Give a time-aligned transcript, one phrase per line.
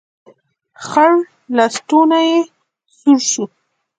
[0.85, 1.11] خړ
[1.55, 2.37] لستوڼی يې
[3.03, 3.43] سور شو.